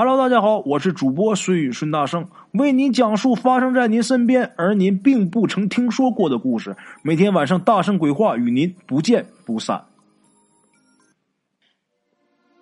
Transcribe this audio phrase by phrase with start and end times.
[0.00, 6.76] Hello，大家好，我是主播孙宇孙大圣，为您讲述发生在您身边而您并不曾听说过的故事。
[7.02, 9.86] 每天晚上大圣鬼话与您不见不散。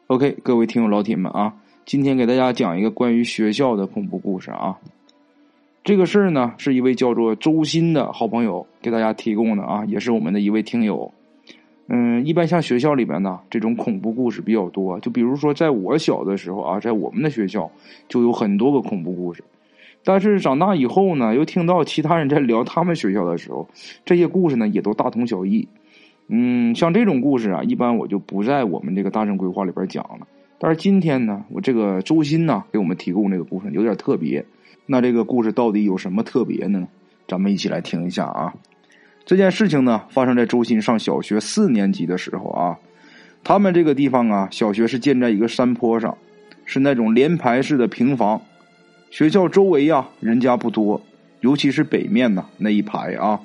[0.07, 1.53] OK，各位听友老铁们啊，
[1.85, 4.79] 今天给大家讲一个关于学校的恐怖故事啊。
[5.85, 11.13] 这个事儿呢，是一位叫做周鑫的好朋友给大家提供的啊，也是我们的一位听友。
[11.89, 14.99] 嗯，一般像学校里边呢，这种恐怖故事比较多。
[15.01, 17.71] 就比如说，在我小的时候啊，在我们的学校
[18.09, 19.45] 就有很多个恐怖故事。
[20.03, 23.69] 但是长大以后呢，又听到其他人在聊他们学校的时候，
[24.05, 25.69] 这些故事呢也都大同小异。
[26.29, 30.27] 嗯，像这种故事啊，一般我就不在我们这个大圣规划里边讲了。
[30.59, 34.45] 但是今天呢，我这个周鑫呢给我们提供这个故事有点特别。
[34.87, 36.89] 那这个故事到底有什么特别呢？
[37.29, 38.55] 咱们一起来听一下啊。
[39.27, 42.79] 这件事情呢，发生在周鑫上小学四年级的时候啊。
[43.43, 46.17] 他们这个地方啊，小学是建在一个山坡上，
[46.65, 48.41] 是那种连排式的平房。
[49.11, 51.01] 学校周围呀，人家不多，
[51.41, 53.41] 尤其是北面呢那一排啊，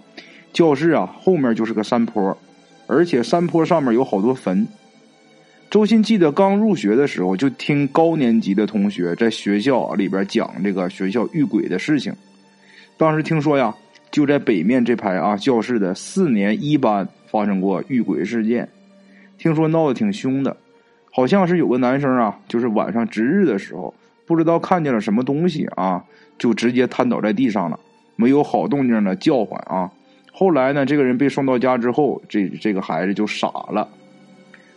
[0.53, 2.37] 教室啊后面就是个山坡，
[2.85, 4.67] 而且山坡上面有好多坟。
[5.71, 12.13] 周鑫记得刚入学的时候，就听高年级的同学在学校里边讲这个学校遇鬼的事情。
[12.97, 13.75] 当时听说呀。
[14.11, 18.67] 就在北面这排啊，教室的四年一班发生过遇鬼事件，
[19.37, 20.57] 听说闹得挺凶的，
[21.09, 23.93] 好像是有个男生啊，就是晚上值日的时候，
[24.25, 26.03] 不知道看见了什么东西啊，
[26.37, 27.79] 就直接瘫倒在地上了，
[28.17, 29.89] 没有好动静的叫唤啊。
[30.33, 33.87] 后来呢，这个人被送到家之后，这这个孩子就傻了，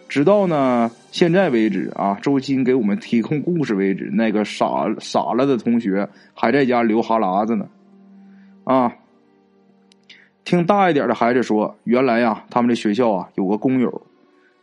[0.08, 7.66] 直到呢现在为止啊，周鑫给我们提供故事为止，那个傻傻了的同学还在家流哈喇子呢，
[8.62, 8.92] 啊。
[10.44, 14.02] 听大一点的孩子说，原来呀，他们这学校啊有个工友，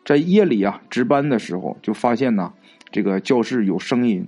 [0.05, 2.53] 在夜里啊值班的时候，就发现呢
[2.91, 4.27] 这个教室有声音。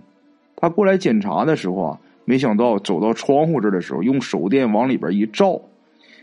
[0.55, 5.61] 他过来检查的时候啊，没想到走到窗户这的时候，用手电往里边一照，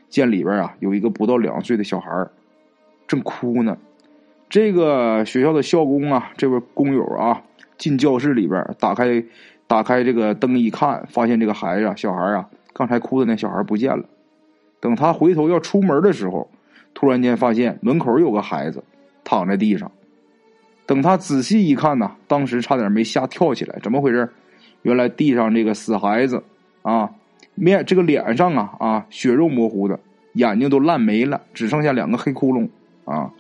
[0.09, 2.27] 见里边啊有一个不到两岁的小孩
[3.06, 3.78] 正哭呢。
[4.49, 7.43] 这个学校的校工啊，这位工友啊，
[7.78, 9.22] 进教室里边，打开
[9.69, 14.04] 打开这个灯一看，发现这个孩子啊小孩啊，刚才哭的那小孩不见了。
[14.80, 16.50] 等他回头要出门的时候，
[16.94, 18.82] 突然间发现门口有个孩子
[19.22, 19.91] 躺在地上。
[20.86, 23.78] 等他仔细一看呢，当时差点没吓跳起来。
[23.82, 24.28] 怎么回事？
[24.82, 26.42] 原来地上这个死孩子
[26.82, 27.10] 啊，
[27.54, 30.00] 面这个脸上啊啊血肉模糊的，
[30.32, 32.68] 眼睛都烂没了，只剩下两个黑窟窿
[33.04, 33.30] 啊。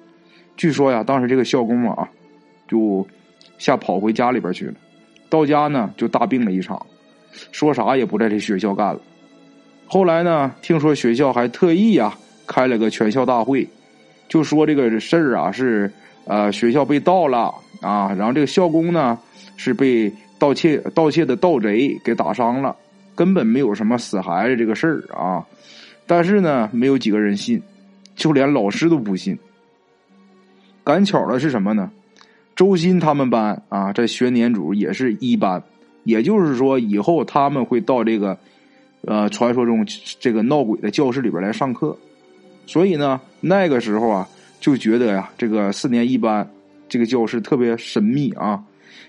[0.56, 2.08] 据说呀，当时这个校工啊，
[2.68, 3.06] 就
[3.56, 4.74] 吓跑回家里边去了。
[5.30, 6.84] 到家呢，就大病了一场，
[7.50, 9.00] 说啥也不在这学校干了。
[9.92, 10.54] 后来呢？
[10.62, 13.66] 听说学校还特意啊开了个全校大会，
[14.28, 15.92] 就说这个事儿啊是
[16.26, 19.18] 呃学校被盗了啊，然后这个校工呢
[19.56, 20.08] 是被
[20.38, 22.76] 盗窃盗窃的盗贼给打伤了，
[23.16, 25.44] 根本没有什么死孩子这个事儿啊。
[26.06, 27.60] 但是呢，没有几个人信，
[28.14, 29.36] 就连老师都不信。
[30.84, 31.90] 赶巧的是什么呢？
[32.54, 35.60] 周鑫他们班啊，在学年组也是一班，
[36.04, 38.38] 也就是说以后他们会到这个。
[39.02, 39.86] 呃，传说中
[40.18, 41.96] 这个闹鬼的教室里边来上课，
[42.66, 44.28] 所以呢，那个时候啊，
[44.60, 46.48] 就觉得呀，这个四年一班
[46.88, 48.62] 这个教室特别神秘啊。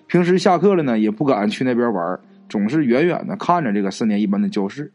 [0.07, 4.91] 平时下课了呢，也不敢去那边玩，总是远远的看着这个四年一班的教室。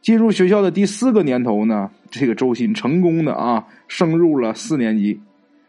[0.00, 5.20] 进入学校的第四个年头呢，这个周鑫成功的啊升入了四年级。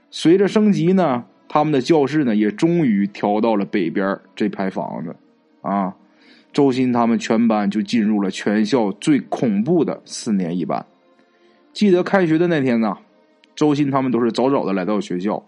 [0.09, 5.16] 随着升级呢，他们的教室呢也终于调到了北边这排房子
[5.62, 5.94] 啊。
[6.53, 10.85] 周鑫他们全班就进入了全校最恐怖的四年一班。
[11.73, 12.97] 记得开学的那天呢，
[13.56, 15.41] 周鑫他们都是早早的来到学校，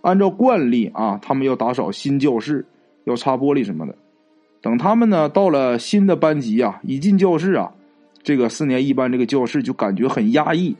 [0.00, 2.66] 按照惯例啊，他们要打扫新教室，
[3.04, 3.94] 要擦玻璃什么的。
[4.60, 7.72] 等他们呢到了新的班级啊，一进教室啊，
[8.24, 10.74] 这个四年一班这个教室就感觉很压抑，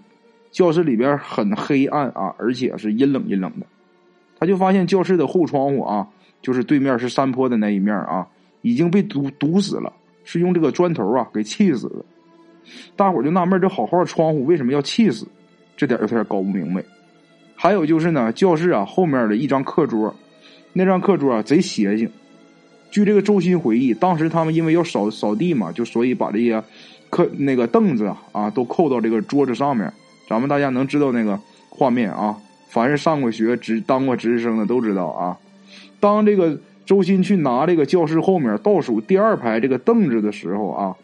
[0.50, 3.66] 教室里边很黑暗啊，而且是阴冷阴冷的。
[4.40, 6.08] 他就发现教室的后窗户啊，
[6.42, 8.26] 就是对面是山坡的那一面啊。
[8.62, 9.92] 已经被堵堵死了，
[10.24, 12.04] 是用这个砖头啊给砌死的。
[12.96, 15.26] 大伙儿就纳闷，这好好的窗户为什么要砌死？
[15.76, 16.84] 这点有点搞不明白。
[17.54, 20.14] 还有就是呢，教室啊后面的一张课桌，
[20.72, 22.10] 那张课桌啊贼邪性。
[22.90, 26.62] 据这个周鑫回忆，当时他们因为要扫扫地嘛，就所以把这些
[27.10, 29.92] 课那个凳子啊啊都扣到这个桌子上面。
[30.28, 31.38] 咱们大家能知道那个
[31.70, 32.36] 画面啊？
[32.68, 35.38] 凡是上过学、值当过值日生的都知道啊。
[36.00, 36.58] 当这个。
[36.88, 40.96] 周鑫去拿这个教室后面倒数第二排这个凳子的时候啊，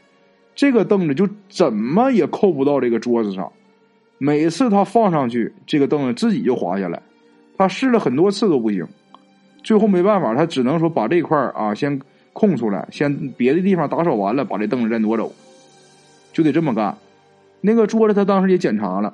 [0.55, 3.53] 这个凳子就怎么也扣不到这个桌子上。
[4.17, 7.03] 每次他放上去，这个凳子自己就滑下来。
[7.59, 8.89] 他试了很多次都不行。
[9.63, 12.01] 最后没办法，他只能说把这块啊先
[12.33, 15.31] 空出来，先别的地方打扫完了，把这凳子再挪走，
[16.33, 16.97] 就得这么干。
[17.61, 19.13] 那个桌子他当时也检查了，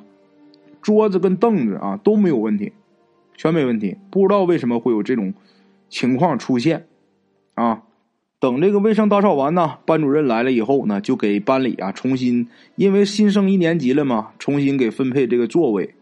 [0.80, 2.72] 桌子跟凳子啊都没有问题，
[3.36, 3.96] 全没问题。
[4.12, 5.34] 不知道为什么会有这种
[5.90, 6.86] 情况出现
[7.52, 7.82] 啊？
[8.38, 15.94] 等这个卫生打扫完呢，班主任来了以后呢，就给班里啊重新，因为新生一年级了嘛，重新给分配这个座位。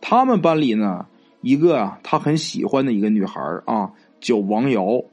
[0.00, 1.06] 他们班里呢。
[1.46, 5.04] 一个啊，他很喜欢的一个女孩啊，叫王瑶。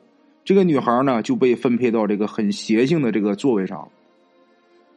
[0.45, 3.89] 这个女孩呢，就被分配到这个很邪性的这个座位上。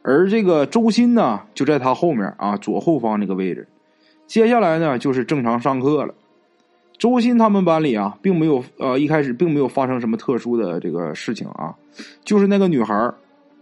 [0.01, 3.67] 而这个周鑫呢，就在他后面啊，左后方这个位置。
[4.25, 6.15] 接下来呢，就是正常上课了。
[6.97, 11.75] 周鑫他们班里啊，并没有呃，一开始并没有发生什么特殊的这个事情啊，
[12.23, 12.93] 就是那个女孩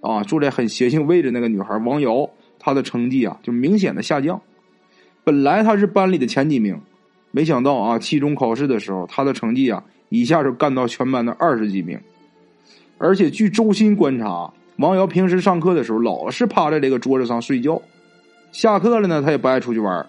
[0.01, 4.39] 啊，坐在很邪性位置那个女孩王瑶，她的成绩啊，就明显的下降。
[5.24, 6.80] 本来她是班里的前几名。
[7.35, 12.00] 没想到啊，期中考试的时候，她的成绩啊一下就干到全班的二十几名。
[13.00, 17.81] 而且据周鑫观察，王瑶平时上课的时候老是趴在这个桌子上睡觉，
[18.51, 20.06] 下课了呢，她也不爱出去玩，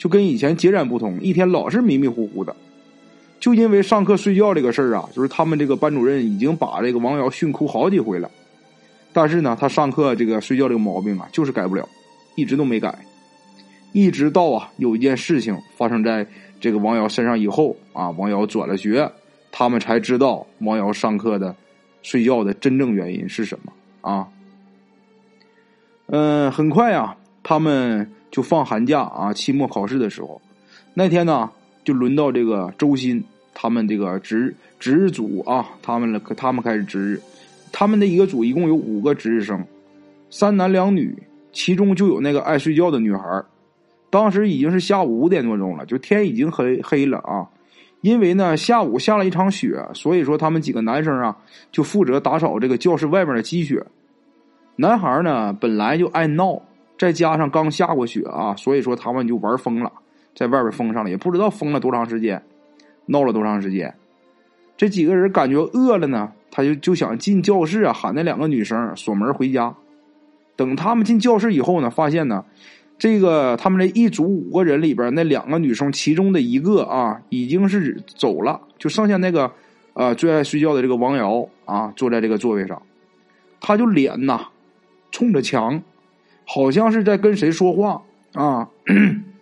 [0.00, 2.56] 就跟以前截然不同，一天老是迷迷糊糊的。
[3.38, 8.30] 就因为上课睡觉这个事儿啊，就是他们这个班主任已经把这个王瑶训哭好几回了，
[9.12, 11.86] 但是呢，他上课这个睡觉这个毛病啊，就是改不了，
[12.34, 12.98] 一直都没改。
[13.92, 16.26] 一直到啊，有一件事情发生在。
[16.62, 19.10] 这个王瑶身上以后啊，王瑶转了学，
[19.50, 21.56] 他们才知道王瑶上课的
[22.02, 24.28] 睡觉的真正原因是什么啊。
[26.08, 30.40] 嗯，很快啊，他们就放寒假啊，期末考试的时候，
[30.94, 31.50] 那天呢，
[31.84, 33.22] 就轮到这个周鑫
[33.54, 37.20] 他们这个值值日组啊，他们了，他们开始值日，
[37.72, 39.64] 他们的一个组一共有五个值日生，
[40.30, 41.16] 三男两女，
[41.52, 43.42] 其中就有那个爱睡觉的女孩
[44.10, 47.48] 当时已经是下午五点多钟了，就天已经黑黑了啊！
[48.00, 51.36] 因为呢，下午下了一场雪，所以说他们几个男生啊，
[51.70, 53.84] 就负责打扫这个教室外面的积雪。
[54.76, 56.60] 男孩呢，本来就爱闹，
[57.00, 59.90] 再加上刚下过雪啊，所以说他们就玩疯了，
[60.34, 62.42] 在外边疯上了，也不知道疯了多长时间，
[63.06, 63.94] 闹了多长时间。
[64.76, 69.74] 这几个人感觉饿了呢，他就就想进教室啊，喊那两个女生锁门回家。
[70.56, 72.44] 等他们进教室以后呢，发现呢。
[72.98, 79.50] 这个他们这一组五个人里边，那两个女生其中的一个啊，已经是走了，就剩下那个
[79.94, 82.82] 呃最爱睡觉的这个王瑶啊，坐在这个座位上，
[83.58, 84.48] 他就脸呐
[85.10, 85.82] 冲着墙，
[86.52, 88.02] 好像是在跟谁说话
[88.32, 88.68] 啊。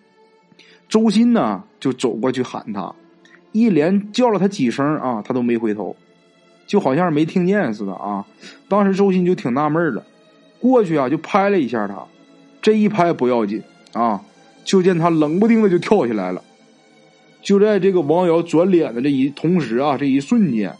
[0.91, 2.95] 周鑫呢就走过去喊他，
[3.53, 5.97] 一连叫了他几声啊，他都没回头，
[6.67, 8.27] 就好像是没听见似的啊。
[8.69, 10.05] 当时周鑫就挺纳闷的，
[10.59, 12.05] 过去啊就拍了一下他。
[12.61, 13.63] 这一拍不要紧
[13.95, 14.23] 啊，
[14.65, 16.43] 就见他冷不丁的就跳起来了。
[17.41, 20.75] 就在这个王瑶转脸的这一同时啊，这一瞬间，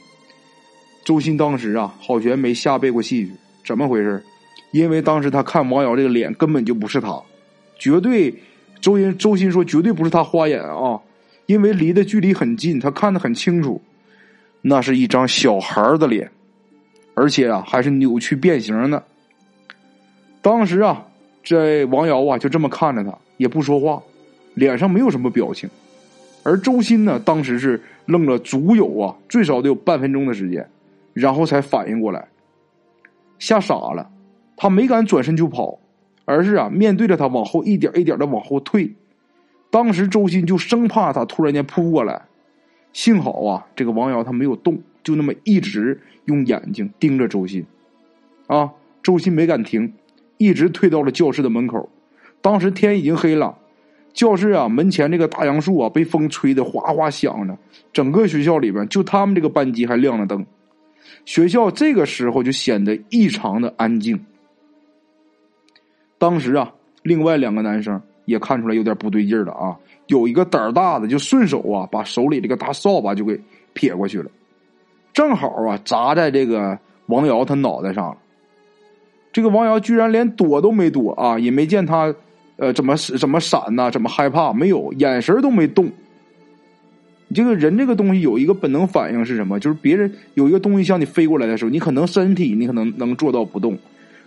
[1.05, 3.33] 周鑫当时啊，好悬没下背过气去。
[3.65, 4.23] 怎么回事？
[4.71, 7.21] 因为当时他看王瑶这个脸根本就不是他，
[7.79, 8.35] 绝对
[8.81, 11.01] 周鑫周鑫说绝对不是他花眼啊，
[11.47, 13.81] 因为离的距离很近，他看得很清楚，
[14.63, 16.31] 那是一张小孩的脸，
[17.15, 19.03] 而且啊还是扭曲变形的。
[20.43, 21.05] 当时啊。
[21.41, 24.03] 这王瑶啊，就这么看着他，也不说话，
[24.53, 25.71] 脸上没有什么表情。
[26.43, 30.69] 而周鑫呢，当时是愣了足有啊，最少得有半分钟的时间，
[31.15, 32.29] 然后才反应过来，
[33.39, 34.11] 吓傻了。
[34.59, 35.79] 他没敢转身就跑，
[36.27, 38.95] 而是啊，面对着他往后一点一点的往后退。
[39.71, 42.23] 当时周鑫就生怕他突然间扑过来，
[42.93, 47.65] 幸好啊，这个王瑶他没有动，就那么一直用眼睛盯着周鑫。
[48.49, 48.73] 啊，
[49.03, 49.95] 周鑫没敢停。
[50.41, 51.89] 一直退到了教室的门口，
[52.41, 53.59] 当时天已经黑了，
[54.13, 57.59] 教室啊门前这个大杨树啊被风吹得哗哗响着，
[57.93, 60.47] 整个学校里边就他们这个班级还亮着灯，
[61.25, 64.25] 学校这个时候就显得异常的安静。
[66.19, 66.73] 当时啊，
[67.03, 69.77] 另外两个男生也看出来有点不对劲了啊，
[70.09, 73.41] 有一个胆儿大的就顺手啊把手里这个大扫把就给
[73.73, 74.31] 撇过去了，
[75.13, 78.17] 正好啊砸在这个王瑶他脑袋上了。
[79.31, 82.13] 这个王瑶居然连躲都没躲啊，也没见他，
[82.57, 84.53] 呃，怎么怎么闪呐，怎么害怕？
[84.53, 85.85] 没有，眼神都没动。
[87.29, 89.61] 你这个人这个东西有一个本能反应是什么？
[89.61, 93.79] 就是别人有一个东西向你飞过来的时候，你可能身体你可能能做到不动，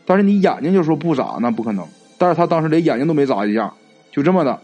[0.05, 1.85] 但是你眼睛就说不眨，那不可能。
[2.17, 3.71] 但是他当时连眼睛都没眨一下，
[4.11, 4.59] 就这么的，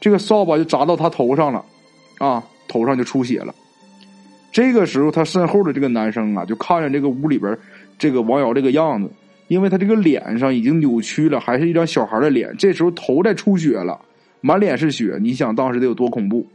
[0.00, 1.64] 这个扫把就砸到他头上了，
[2.18, 3.54] 啊，头上就出血了。
[4.52, 7.56] 这个时候，他身后的这个男生啊，就看着这个屋里边
[7.98, 9.10] 这个王瑶这个样子。
[9.48, 12.54] 因为他这个脸上已经扭曲了，还是一张小孩的脸。
[12.58, 13.98] 这时候头在出血了，
[14.42, 15.16] 满脸是血。
[15.22, 16.46] 你想当时得有多恐怖？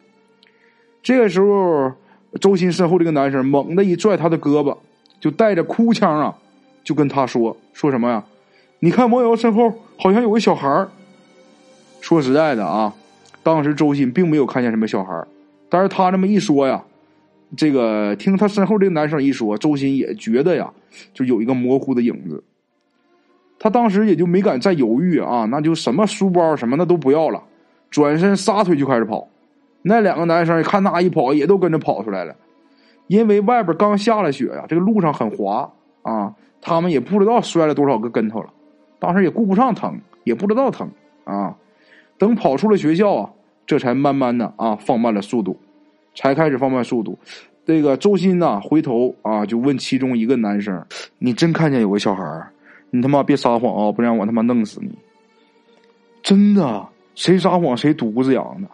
[1.02, 1.92] 这个时候，
[2.40, 4.78] 周鑫身后这个男生猛地一拽他的胳膊，
[5.20, 6.36] 就带着哭腔啊，
[6.84, 8.24] 就跟他说说什么呀？
[8.80, 10.90] 你看王瑶身后好像有个小孩儿。
[12.02, 12.94] 说实在的啊，
[13.42, 15.26] 当时周鑫并没有看见什么小孩儿，
[15.70, 16.84] 但是他这么一说呀，
[17.56, 20.70] 这个听他身后这个男生一说，周鑫也觉得呀，
[21.14, 22.44] 就有一个模糊的影子。
[23.58, 27.42] 他当时也就没敢再犹豫啊，那就什么书包什么的都不要了，
[27.90, 29.26] 转身撒腿就开始跑。
[29.84, 32.36] 那两个男生一看他一跑，也都跟着跑出来了。
[33.08, 35.72] 因为外边刚下了雪呀，这个路上很滑
[36.02, 36.34] 啊，
[36.64, 38.50] 他们也不知道摔了多少个跟头了。
[39.00, 40.90] 当时也顾不上疼，也不知道疼
[41.26, 41.56] 啊。
[42.18, 43.30] 等跑出了学校啊，
[43.68, 45.60] 这才慢慢的啊放慢了速度，
[46.16, 47.20] 才开始放慢速度。
[47.66, 50.86] 这个周鑫呐，回头啊就问其中一个男生
[51.20, 52.48] ：“你真看见有个小孩
[52.92, 54.98] 你他妈别撒谎啊，不然我他妈弄死你！”
[56.24, 58.70] 真的，谁撒谎谁犊子养的，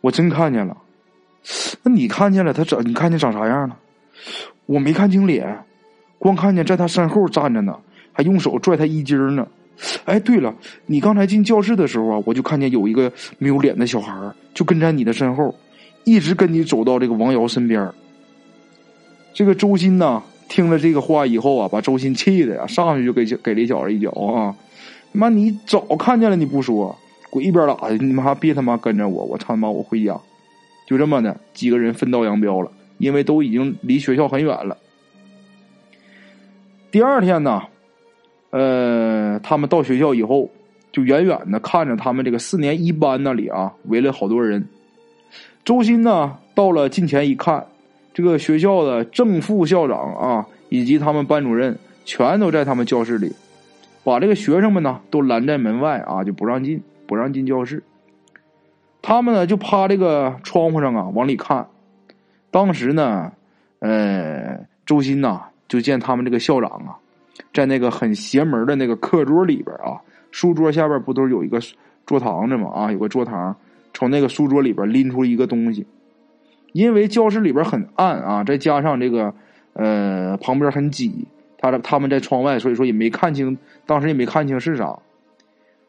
[0.00, 0.76] 我真看见了。
[1.82, 2.80] 那你看见了他长？
[2.86, 3.76] 你看见长啥样了？
[4.66, 5.64] 我没看清脸，
[6.24, 7.76] 光看见在他身后站着呢，
[8.10, 9.46] 还用手拽他衣襟呢。
[10.06, 10.54] 哎，对了，
[10.86, 14.14] 你刚才进教室的时候啊，我就看见有一个没有脸的小孩
[14.54, 15.54] 就跟在你的身后，
[16.04, 17.92] 一直跟你走到这个王瑶身边
[19.34, 24.56] 这个周鑫呐，听了这个话以后啊，把周鑫气的呀，上去就给给李小子一脚啊！
[25.12, 26.96] 妈，你早看见了你不说，
[27.28, 27.98] 滚一边拉去！
[27.98, 30.18] 你妈别他妈跟着我，我他妈我回家！
[30.86, 34.74] 就这么的，几个人分道扬镳了，因为都已经离学校很远了。
[36.94, 37.60] 第二天呢？
[38.50, 40.48] 呃，他们到学校以后，
[40.92, 44.68] 就远远的看着他们这个四年一班那里啊，围了好多人。
[45.64, 47.66] 周鑫呢，到了近前一看，
[48.12, 53.34] 这个学校的正副校长啊，以及他们班主任，全都在他们教室里，
[54.04, 57.82] 把这个学生们呢都拦在门外啊，就不让进，不让进教室。
[59.02, 61.66] 他们呢就趴这个窗户上啊，往里看。
[62.52, 63.32] 当时呢，
[63.80, 66.98] 呃，周鑫呐，就见他们这个校长啊。
[67.52, 71.60] 在那个很邪门的那个课桌里边啊，书桌下边不都是有一个
[72.06, 72.70] 桌堂子吗？
[72.70, 73.56] 啊，有个桌堂，
[73.92, 75.86] 从那个书桌里边拎出一个东西。
[76.72, 79.34] 因为教室里边很暗啊，再加上这个
[79.72, 81.26] 呃旁边很挤，
[81.58, 83.56] 他他们在窗外，所以说也没看清，
[83.86, 84.98] 当时也没看清是啥。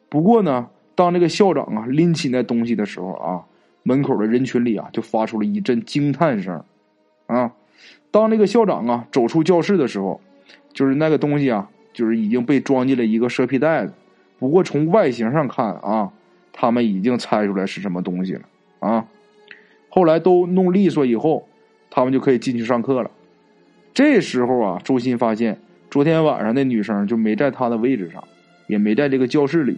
[0.10, 3.44] 不过呢，当这个校长啊拎起那东西的时候啊，
[3.84, 6.64] 门口的人群里啊就发出了一阵惊叹声。
[7.28, 7.52] 啊，
[8.12, 10.22] 当这个校长啊走出教室的时候。
[10.74, 13.94] 就是那个东西啊，就是已经被装进了一个蛇皮袋子。
[14.38, 16.12] 不过从外形上看啊，
[16.52, 18.42] 他们已经猜出来是什么东西了
[18.80, 19.06] 啊。
[19.88, 21.48] 后来都弄利索以后，
[21.90, 23.10] 他们就可以进去上课了。
[23.94, 25.58] 这时候啊，周鑫发现
[25.90, 28.22] 昨天晚上那女生就没在他的位置上，
[28.68, 29.78] 也没在这个教室里。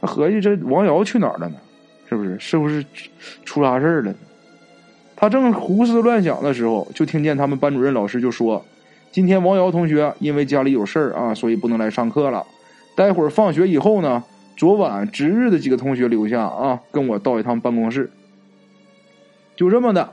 [0.00, 1.56] 他合计这王瑶去哪儿了呢？
[2.08, 2.38] 是不是？
[2.38, 2.86] 是不是
[3.44, 4.14] 出啥事儿了？
[5.16, 8.64] 他正胡思乱想的时候，就听见他们班主任老师就说。
[9.12, 12.44] 今天王瑶同学因为家里有事儿啊，所以不能来上课了。
[12.94, 14.22] 待会儿放学以后呢，
[14.58, 18.10] 昨晚值日的几个同学留下啊，跟我到一趟办公室。
[19.56, 20.12] 就这么的，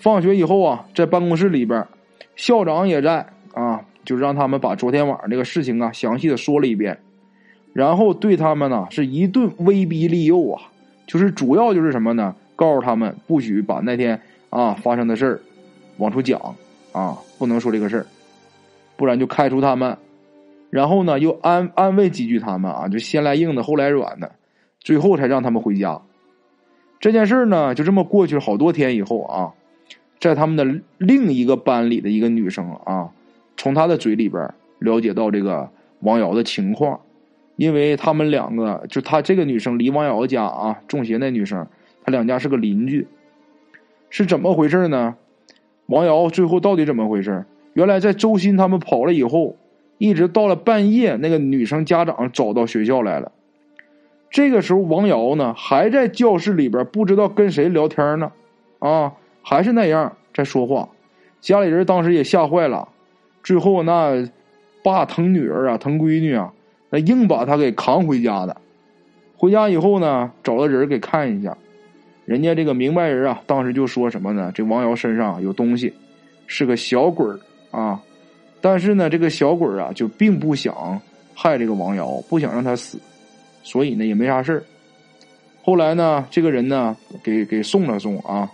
[0.00, 1.86] 放学以后啊，在办公室里边，
[2.34, 6.98] 校长也在啊，就让他们把昨天晚上这个事情啊详细的说了一遍，
[7.74, 10.62] 然后对他们呢是一顿威逼利诱啊，
[11.06, 12.34] 就是主要就是什么呢？
[12.56, 14.20] 告诉他们不许把那天
[14.50, 15.40] 啊发生的事儿
[15.98, 16.40] 往出讲
[16.92, 18.06] 啊，不能说这个事儿。
[18.96, 19.98] 不然就开除他们，
[20.70, 24.30] 然后呢，又安安慰几句他们啊，就先来硬的后来软的，
[24.78, 26.00] 最后才让他们回家。
[27.00, 29.52] 这件事呢，就这么过去了好多天以后啊，
[30.20, 33.10] 在他们的另一个班里的一个女生啊，
[33.56, 35.68] 从她的嘴里边了解到这个
[35.98, 37.00] 王瑶的情况，
[37.56, 41.66] 因为他们两个就她这个女生离王瑶家啊，中邪那女生，
[42.04, 43.08] 他两家是个邻居，
[44.10, 45.16] 是怎么回事呢？
[45.86, 47.44] 王瑶最后到底怎么回事？
[47.72, 49.56] 原来在周鑫他们跑了以后，
[49.98, 53.32] 一直到了半夜，那个女生家长找到学校来了。
[54.30, 58.32] 这个时候，王瑶呢还在教室里边，不知道跟谁聊天呢，
[58.78, 60.88] 啊，还是那样在说话。
[61.40, 62.88] 家里人当时也吓坏了，
[63.42, 64.28] 最后那
[64.82, 66.52] 爸疼女儿啊，疼闺女啊，
[66.90, 68.56] 那硬把她给扛回家的。
[69.36, 71.56] 回家以后呢，找了人给看一下，
[72.24, 74.50] 人家这个明白人啊，当时就说什么呢？
[74.54, 75.92] 这王瑶身上有东西，
[76.46, 77.38] 是个小鬼儿。
[77.70, 78.00] 啊，
[78.60, 81.00] 但是呢，这个小鬼啊，就并不想
[81.34, 83.00] 害这个王瑶，不想让他死，
[83.64, 84.62] 所以呢，也没啥事儿。
[85.60, 88.48] 后来呢，这个人呢，给给送了送啊，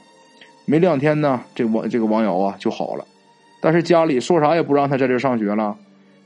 [0.64, 3.04] 没两天呢，这王这个王瑶啊就好了。
[3.60, 5.76] 但是家里说啥也不让他在这上学了。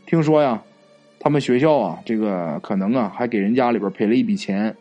[0.07, 0.63] 听说呀，
[1.19, 4.73] 他们学校啊，这个可能啊，还给人家里边赔了一笔钱。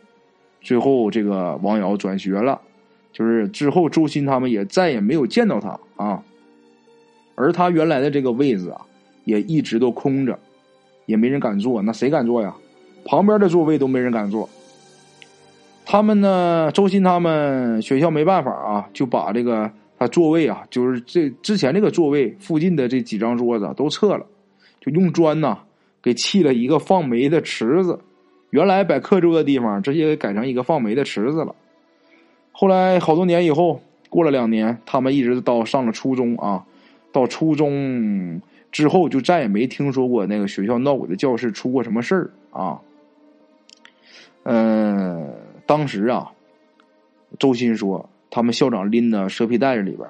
[0.64, 2.58] 最后，这个王瑶转学了，
[3.12, 6.20] 就是之后周鑫他们也再也没有见到他啊。
[7.36, 8.80] 而他原来的这个位子啊，
[9.24, 10.38] 也一直都空着，
[11.04, 11.82] 也没人敢坐。
[11.82, 12.54] 那谁敢坐呀？
[13.04, 14.48] 旁边的座位都没人敢坐。
[15.84, 24.24] 他们呢，周鑫他们学校没办法啊，就把这个他座位啊，就是这之前这个座位附近的这几张桌子都撤了，
[24.80, 25.58] 就用砖呐
[26.02, 27.98] 给砌了一个放煤的池子。
[28.54, 31.52] 原来摆课桌的地方，直接改成一个放煤的池子了。
[32.52, 36.64] 后来好多年以后，过了两年，他们一直到上了初中啊。
[37.10, 42.80] 到初中之后，就再也没听说过那个学校闹鬼的教室出过什么事儿啊。
[44.44, 45.34] 嗯，
[45.66, 46.30] 当时啊，
[47.40, 50.08] 周鑫说，他们校长拎的蛇皮袋子里边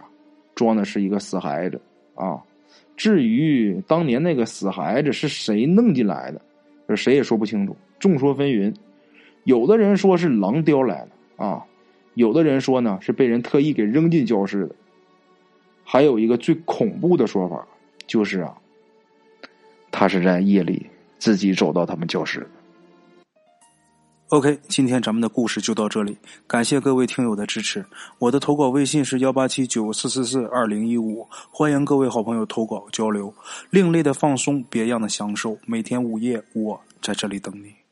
[0.54, 1.80] 装的是一个死孩子
[2.14, 2.42] 啊。
[2.94, 6.38] 至于当年那个死孩子是谁弄进来的，
[6.86, 8.74] 这谁也说不清楚，众说纷纭。
[9.44, 11.64] 有的人说是狼叼来的啊，
[12.14, 14.74] 有的人说呢是被人特意给扔进教室的。
[15.84, 17.66] 还有一个最恐怖的说法，
[18.06, 18.56] 就是啊，
[19.90, 20.86] 他是在夜里
[21.18, 22.46] 自己走到他们教室的。
[24.28, 27.84] OK，今天咱们的故事就到这里，感谢各位听友的支持。
[28.18, 33.32] 我的投稿微信是幺八七九四四四二零一五，欢迎各位好朋友投稿交流。
[33.68, 37.83] 另类的放松，别样的享受，每天午夜我在这里等你。